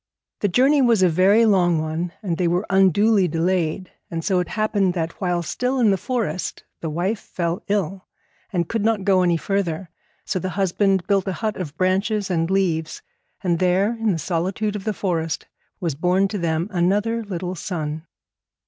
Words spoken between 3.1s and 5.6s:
delayed; and so it happened that while